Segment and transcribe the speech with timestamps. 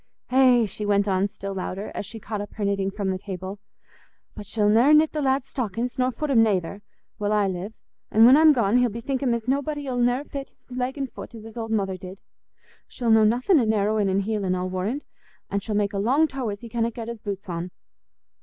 [0.31, 3.59] Eh!" she went on, still louder, as she caught up her knitting from the table,
[4.35, 6.81] "but she'll ne'er knit the lad's stockin's, nor foot 'em nayther,
[7.19, 7.75] while I live;
[8.09, 11.35] an' when I'm gone, he'll bethink him as nobody 'ull ne'er fit's leg an' foot
[11.35, 12.19] as his old mother did.
[12.87, 15.03] She'll know nothin' o' narrowin' an' heelin', I warrand,
[15.51, 17.69] an' she'll make a long toe as he canna get's boot on.